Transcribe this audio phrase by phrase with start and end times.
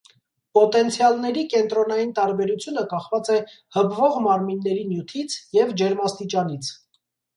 [0.57, 3.37] Պոտենցիալների կենտրոնային տարբերությունը կախված է
[3.77, 6.73] հպվող մարմինների նյութից և ջերմաստիճանից։